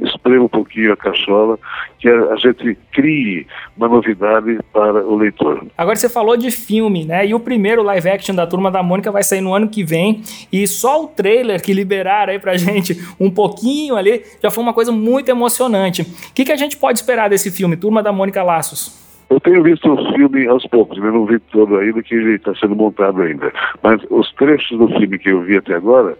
[0.00, 1.58] esprema um pouquinho a cachola,
[1.98, 3.44] que a, gente crie
[3.76, 5.66] uma novidade para o leitor.
[5.76, 7.26] Agora você falou de filme, né?
[7.26, 10.22] E o primeiro live action da Turma da Mônica vai sair no ano que vem.
[10.52, 14.72] E só o trailer que liberaram aí pra gente um pouquinho ali já foi uma
[14.72, 16.02] coisa muito emocionante.
[16.02, 19.07] O que, que a gente pode esperar desse filme, Turma da Mônica Laços?
[19.30, 22.54] Eu tenho visto o filme aos poucos, eu não vi todo ainda, que ele está
[22.54, 23.52] sendo montado ainda.
[23.82, 26.16] Mas os trechos do filme que eu vi até agora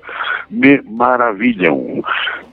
[0.50, 2.02] me maravilham.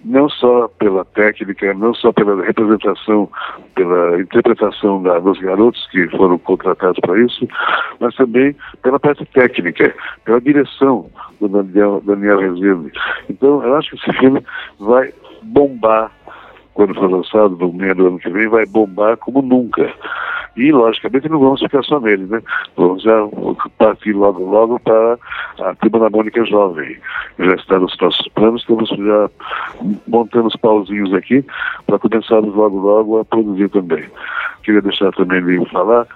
[0.06, 3.30] Não só pela técnica, não só pela representação,
[3.74, 7.48] pela interpretação da, dos garotos que foram contratados para isso,
[8.00, 11.10] mas também pela parte técnica, pela direção
[11.41, 12.91] do Daniel, Daniel Rezende.
[13.30, 14.41] Então, eu acho que esse filme
[14.80, 16.12] vai bombar
[16.76, 19.92] quando for lançado no meio do ano que vem, vai bombar como nunca.
[20.58, 22.42] E, logicamente, não vamos ficar só nele, né?
[22.78, 23.28] Vamos já
[23.78, 25.18] partir logo, logo para
[25.60, 26.98] a Turma da Mônica Jovem.
[27.40, 29.30] Já está nos nossos planos, estamos já
[30.08, 31.44] montando os pauzinhos aqui
[31.88, 34.06] para começarmos logo, logo a produzir também.
[34.65, 36.08] Queria deixar também de falar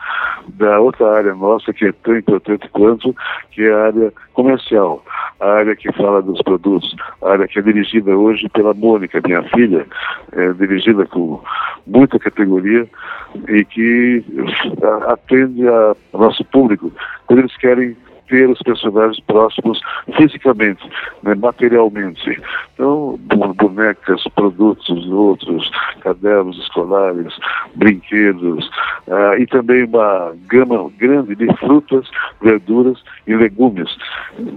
[0.48, 3.16] da outra área nossa que é tão importante quanto,
[3.52, 5.06] que é a área comercial,
[5.40, 9.44] a área que fala dos produtos, a área que é dirigida hoje pela Mônica, minha
[9.44, 9.86] filha,
[10.32, 11.40] é dirigida com
[11.86, 12.88] muita categoria
[13.48, 14.24] e que
[15.08, 16.92] atende ao nosso público.
[17.28, 17.96] Quando eles querem
[18.30, 19.82] ter os personagens próximos
[20.16, 20.88] fisicamente,
[21.24, 22.42] né, materialmente.
[22.74, 23.20] Então,
[23.58, 25.70] bonecas, produtos outros,
[26.02, 27.34] cadernos escolares,
[27.76, 28.68] brinquedos,
[29.08, 32.10] uh, e também uma gama grande de frutas,
[32.42, 33.90] verduras e legumes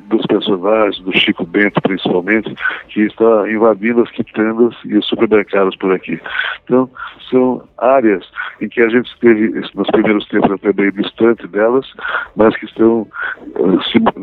[0.08, 2.54] dos personagens, do Chico Bento principalmente,
[2.88, 6.20] que está invadindo as quitandas e os supermercados por aqui.
[6.64, 6.88] Então,
[7.30, 8.24] são áreas
[8.60, 11.90] em que a gente esteve nos primeiros tempos até bem distante delas,
[12.36, 13.06] mas que estão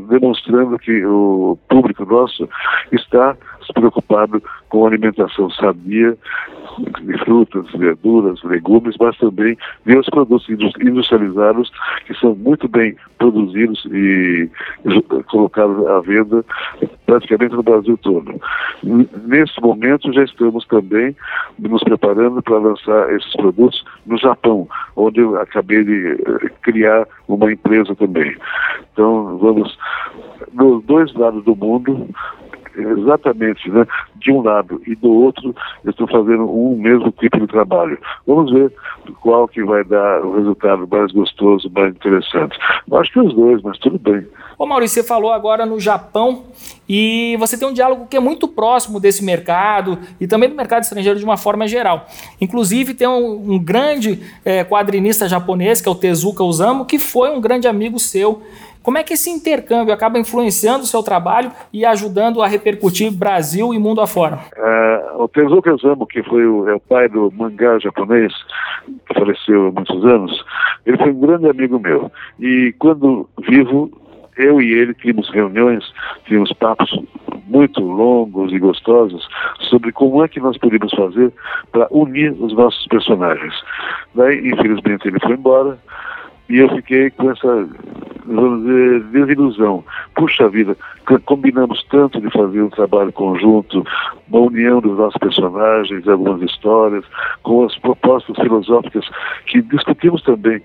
[0.09, 2.47] demonstrando que o público nosso
[2.91, 3.37] está
[3.73, 6.17] preocupado com alimentação sabia,
[7.01, 10.47] de frutas, verduras, legumes, mas também de os produtos
[10.79, 11.71] industrializados
[12.05, 14.49] que são muito bem produzidos e
[15.27, 16.45] colocados à venda
[17.05, 18.39] praticamente no Brasil todo.
[18.83, 21.15] Nesse momento já estamos também
[21.57, 27.51] nos preparando para lançar esses produtos no Japão, onde eu acabei de eh, criar uma
[27.51, 28.35] empresa também.
[28.93, 29.77] Então vamos
[30.53, 32.07] nos dois lados do mundo
[32.81, 37.97] exatamente né, de um lado e do outro, estão fazendo um mesmo tipo de trabalho.
[38.25, 38.73] Vamos ver
[39.21, 42.57] qual que vai dar o resultado mais gostoso, mais interessante.
[42.89, 44.25] Eu acho que os dois, mas tudo bem.
[44.57, 46.45] Ô Maurício, você falou agora no Japão
[46.89, 50.81] e você tem um diálogo que é muito próximo desse mercado e também do mercado
[50.81, 52.07] estrangeiro de uma forma geral.
[52.41, 57.29] Inclusive tem um, um grande é, quadrinista japonês, que é o Tezuka Osamu, que foi
[57.29, 58.41] um grande amigo seu
[58.81, 63.73] como é que esse intercâmbio acaba influenciando o seu trabalho e ajudando a repercutir Brasil
[63.73, 64.39] e mundo afora?
[64.55, 68.33] É, o Tezuka Osamu, que foi o, é o pai do mangá japonês,
[69.05, 70.45] que faleceu há muitos anos,
[70.85, 72.09] ele foi um grande amigo meu.
[72.39, 73.91] E quando vivo,
[74.39, 75.83] eu e ele tínhamos reuniões,
[76.25, 76.89] tínhamos papos
[77.45, 79.27] muito longos e gostosos
[79.69, 81.33] sobre como é que nós podíamos fazer
[81.71, 83.53] para unir os nossos personagens.
[84.15, 85.77] Daí, infelizmente, ele foi embora
[86.49, 87.67] e eu fiquei com essa
[88.25, 89.83] dizer, desilusão.
[90.15, 90.75] Puxa vida,
[91.25, 93.85] combinamos tanto de fazer um trabalho conjunto,
[94.29, 97.03] uma união dos nossos personagens, algumas histórias,
[97.41, 99.09] com as propostas filosóficas
[99.45, 100.61] que discutimos também.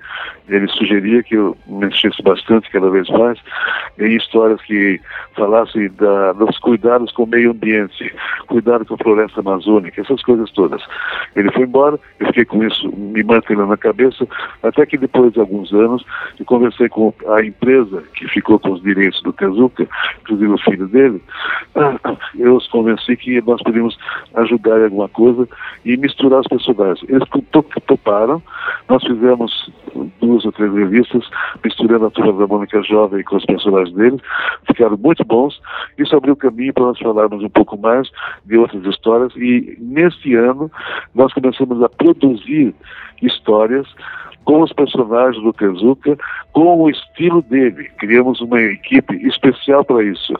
[0.48, 3.38] Ele sugeria que eu mexesse bastante cada vez mais
[3.98, 5.00] em histórias que
[5.34, 8.12] falassem da, dos cuidados com o meio ambiente,
[8.46, 10.82] cuidado com a floresta amazônica, essas coisas todas.
[11.34, 14.26] Ele foi embora, eu fiquei com isso me mantendo na cabeça,
[14.62, 16.04] até que depois de alguns anos
[16.38, 19.86] eu conversei com a empresa que ficou com os direitos do Tezuka,
[20.22, 21.22] inclusive o filho dele,
[22.38, 23.98] eu os convenci que nós podíamos
[24.34, 25.48] ajudar em alguma coisa
[25.84, 27.08] e misturar os personagens.
[27.08, 27.28] Eles
[27.86, 28.42] toparam,
[28.88, 29.70] nós fizemos
[30.20, 31.28] duas ou três revistas,
[31.64, 34.16] misturando a turma da Mônica Jovem com os personagens dele,
[34.66, 35.60] ficaram muito bons.
[35.98, 38.10] Isso abriu caminho para nós falarmos um pouco mais
[38.44, 40.70] de outras histórias e neste ano
[41.14, 42.74] nós começamos a produzir
[43.22, 43.86] histórias
[44.44, 46.16] com os personagens do Tezuka,
[46.52, 47.90] com o estilo dele.
[47.98, 50.34] Criamos uma equipe especial para isso.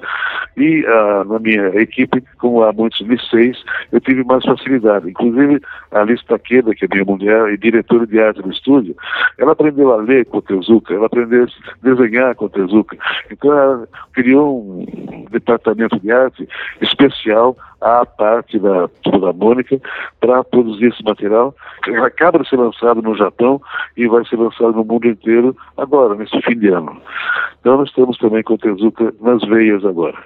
[0.56, 3.62] E ah, na minha equipe, como há muitos liceis,
[3.92, 5.10] eu tive mais facilidade.
[5.10, 8.94] Inclusive, a Alice Taqueda, que é minha mulher e diretora de arte do estúdio,
[9.38, 12.96] ela aprendeu a ler com o Tezuka, ela aprendeu a desenhar com o Tezuka.
[13.30, 16.48] Então, ela criou um departamento de arte
[16.80, 19.80] especial à parte da da Mônica
[20.20, 21.54] para produzir esse material.
[21.86, 23.60] Ele acaba de ser lançado no Japão
[23.96, 26.96] e vai ser lançado no mundo inteiro agora, nesse fim de ano.
[27.60, 30.16] Então nós estamos também com o Tezuka nas veias agora.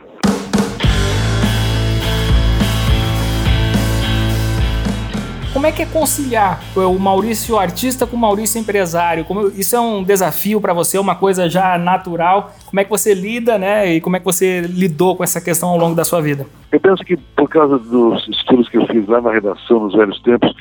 [5.52, 9.24] Como é que é conciliar o Maurício artista com o Maurício empresário?
[9.24, 12.52] Como, isso é um desafio para você, uma coisa já natural?
[12.66, 13.94] Como é que você lida, né?
[13.94, 16.46] E como é que você lidou com essa questão ao longo da sua vida?
[16.70, 20.20] Eu penso que por causa dos estudos que eu fiz lá na redação nos velhos
[20.20, 20.54] tempos,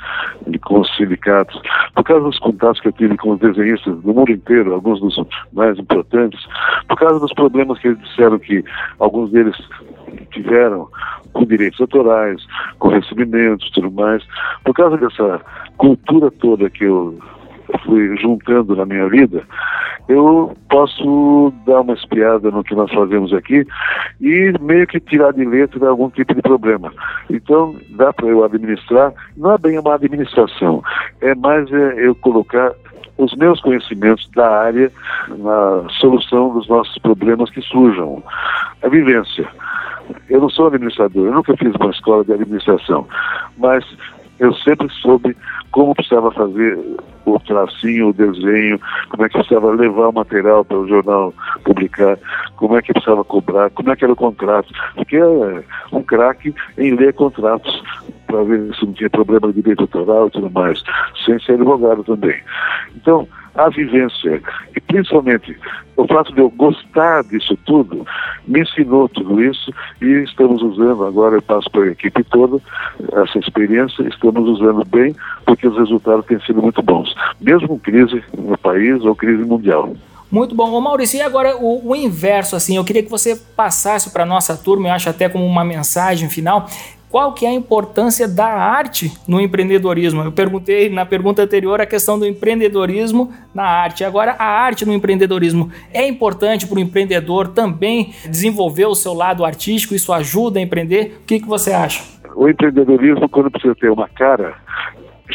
[0.64, 1.62] com os sindicatos,
[1.94, 5.22] por causa dos contatos que eu tive com os desenhistas do mundo inteiro, alguns dos
[5.52, 6.40] mais importantes,
[6.88, 8.64] por causa dos problemas que eles disseram que
[9.00, 9.56] alguns deles
[10.26, 10.88] tiveram
[11.34, 12.45] com direitos autorais,
[12.80, 14.24] com recebimentos, tudo mais,
[14.63, 15.41] por causa dessa
[15.78, 17.18] cultura toda que eu
[17.84, 19.43] fui juntando na minha vida,
[20.07, 23.65] eu posso dar uma espiada no que nós fazemos aqui
[24.22, 26.93] e meio que tirar de letra algum tipo de problema.
[27.30, 30.82] Então, dá para eu administrar, não é bem uma administração,
[31.22, 32.74] é mais é, eu colocar
[33.18, 34.91] os meus conhecimentos da área
[35.28, 38.24] na solução dos nossos problemas que surjam.
[38.84, 39.47] A vivência.
[40.30, 43.08] Eu não sou administrador, eu nunca fiz uma escola de administração,
[43.58, 43.86] mas
[44.39, 45.36] eu sempre soube
[45.72, 46.78] como precisava fazer
[47.26, 48.80] o tracinho, o desenho,
[49.10, 51.34] como é que precisava levar o material para o jornal
[51.64, 52.18] publicar,
[52.55, 54.74] como é que precisava cobrar, como é que era o contrato.
[54.95, 55.26] Porque é
[55.91, 57.84] um craque em ler contratos
[58.28, 60.82] para ver se não tinha problema de direito autoral e tudo mais,
[61.26, 62.41] sem ser advogado também.
[62.95, 63.28] Então,
[63.58, 64.41] a vivência
[64.76, 65.58] e principalmente
[65.95, 68.05] o fato de eu gostar disso tudo
[68.47, 72.62] me ensinou tudo isso e estamos usando, agora eu passo para a equipe toda
[73.14, 78.58] essa experiência, estamos usando bem porque os resultados têm sido muito bons, mesmo crise no
[78.58, 79.93] país ou crise mundial.
[80.30, 80.72] Muito bom.
[80.72, 84.26] Ô Maurício, e agora o, o inverso, assim, eu queria que você passasse para a
[84.26, 86.68] nossa turma, eu acho até como uma mensagem final,
[87.18, 90.22] qual que é a importância da arte no empreendedorismo?
[90.22, 94.03] Eu perguntei na pergunta anterior a questão do empreendedorismo na arte.
[94.03, 99.43] Agora, a arte no empreendedorismo é importante para o empreendedor também desenvolver o seu lado
[99.43, 99.95] artístico?
[99.95, 101.18] Isso ajuda a empreender?
[101.24, 102.03] O que, que você acha?
[102.36, 104.53] O empreendedorismo, quando precisa ter uma cara,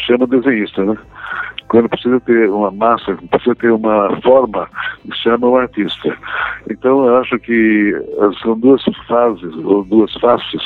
[0.07, 0.97] chama desenhista, né?
[1.73, 4.69] Quando precisa ter uma massa, precisa ter uma forma,
[5.15, 6.15] chama o artista.
[6.71, 7.97] Então eu acho que
[8.43, 10.61] são duas fases, ou duas faces,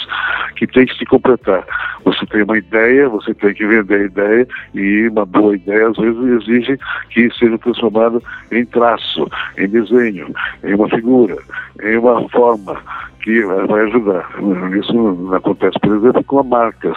[0.57, 1.64] que tem que se completar.
[2.04, 5.96] Você tem uma ideia, você tem que vender a ideia, e uma boa ideia às
[5.96, 6.76] vezes exige
[7.11, 10.34] que seja transformada em traço, em desenho,
[10.64, 11.36] em uma figura,
[11.84, 12.82] em uma forma
[13.27, 14.24] que vai ajudar.
[14.79, 16.97] Isso acontece, por exemplo, com marcas.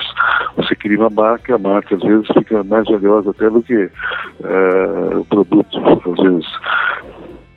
[0.58, 5.20] Você cria uma marca, a marca às vezes fica mais valiosa até do que uh,
[5.20, 6.46] o produto, às vezes.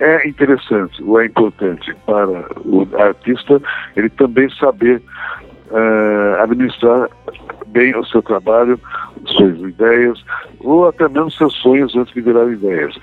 [0.01, 3.61] É interessante ou é importante para o artista
[3.95, 5.03] ele também saber
[5.71, 7.11] uh, administrar
[7.67, 8.81] bem o seu trabalho,
[9.27, 10.25] suas ideias,
[10.61, 12.95] ou até mesmo seus sonhos antes de virar ideias.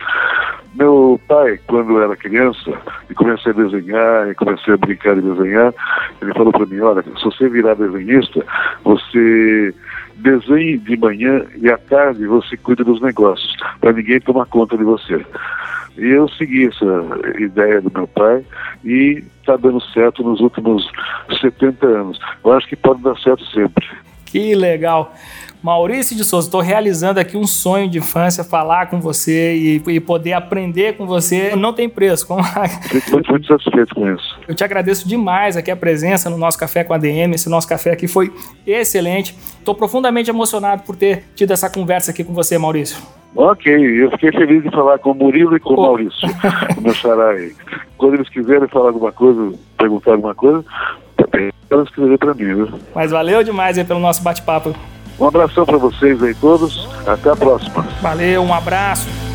[0.75, 2.71] Meu pai, quando era criança,
[3.09, 5.73] e comecei a desenhar, e comecei a brincar de desenhar,
[6.21, 8.45] ele falou para mim, olha, se você virar desenhista,
[8.83, 9.73] você
[10.17, 14.83] desenhe de manhã e à tarde você cuida dos negócios, para ninguém tomar conta de
[14.83, 15.25] você.
[15.97, 16.85] E eu segui essa
[17.39, 18.45] ideia do meu pai
[18.85, 20.89] e está dando certo nos últimos
[21.41, 22.19] 70 anos.
[22.43, 23.85] Eu acho que pode dar certo sempre.
[24.31, 25.13] Que legal.
[25.61, 29.99] Maurício de Souza, estou realizando aqui um sonho de infância, falar com você e, e
[29.99, 31.53] poder aprender com você.
[31.55, 32.25] Não tem preço.
[32.89, 34.39] Fico muito, muito satisfeito com isso.
[34.47, 37.35] Eu te agradeço demais aqui a presença no nosso Café com a DM.
[37.35, 38.31] Esse nosso café aqui foi
[38.65, 39.35] excelente.
[39.57, 42.97] Estou profundamente emocionado por ter tido essa conversa aqui com você, Maurício.
[43.35, 46.27] Ok, eu fiquei feliz de falar com o Murilo e com o Maurício,
[46.77, 47.53] o meu xará aí.
[47.95, 50.65] Quando eles quiserem falar alguma coisa, perguntar alguma coisa,
[51.27, 52.69] para escrever para mim, viu?
[52.93, 54.75] Mas valeu demais aí pelo nosso bate-papo.
[55.19, 56.87] Um abração para vocês aí todos.
[57.05, 57.81] Até a próxima.
[58.01, 59.28] Valeu, um abraço.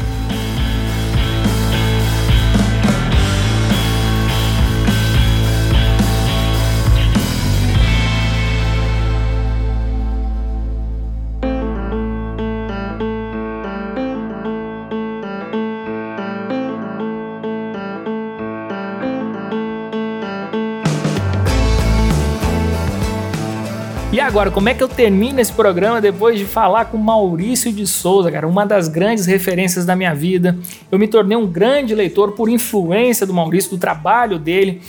[24.35, 28.33] Agora, como é que eu termino esse programa depois de falar com Maurício de Souza,
[28.33, 28.49] cara?
[28.49, 30.59] Uma das grandes referências da minha vida.
[30.91, 34.83] Eu me tornei um grande leitor por influência do Maurício, do trabalho dele.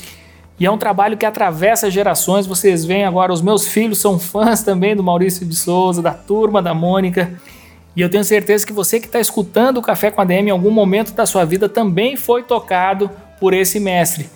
[0.59, 2.47] E é um trabalho que atravessa gerações.
[2.47, 6.59] Vocês veem agora, os meus filhos são fãs também do Maurício de Souza, da turma
[6.59, 7.39] da Mônica.
[7.95, 10.51] E eu tenho certeza que você que está escutando o Café com a DM em
[10.51, 14.27] algum momento da sua vida também foi tocado por esse mestre.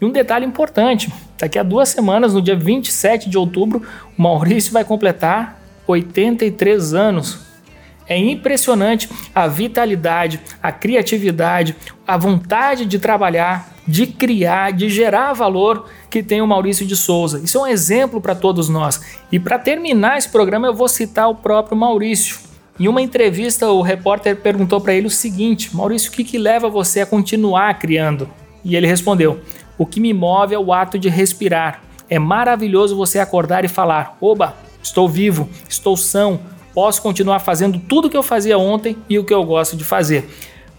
[0.00, 3.82] E um detalhe importante: daqui a duas semanas, no dia 27 de outubro,
[4.18, 7.40] o Maurício vai completar 83 anos.
[8.06, 11.74] É impressionante a vitalidade, a criatividade,
[12.06, 17.40] a vontade de trabalhar de criar, de gerar valor que tem o Maurício de Souza.
[17.42, 19.00] Isso é um exemplo para todos nós.
[19.30, 22.38] E para terminar esse programa, eu vou citar o próprio Maurício.
[22.78, 26.68] Em uma entrevista, o repórter perguntou para ele o seguinte: Maurício, o que, que leva
[26.68, 28.28] você a continuar criando?
[28.64, 29.40] E ele respondeu:
[29.76, 31.82] O que me move é o ato de respirar.
[32.08, 36.40] É maravilhoso você acordar e falar: Oba, estou vivo, estou são,
[36.72, 39.84] posso continuar fazendo tudo o que eu fazia ontem e o que eu gosto de
[39.84, 40.28] fazer.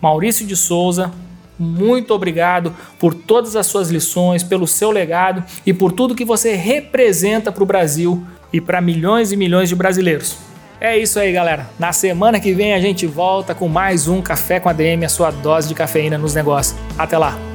[0.01, 1.11] Maurício de Souza,
[1.57, 6.53] muito obrigado por todas as suas lições, pelo seu legado e por tudo que você
[6.53, 10.37] representa para o Brasil e para milhões e milhões de brasileiros.
[10.79, 11.69] É isso aí, galera.
[11.79, 15.09] Na semana que vem a gente volta com mais um Café com a DM, a
[15.09, 16.77] sua dose de cafeína nos negócios.
[16.97, 17.54] Até lá!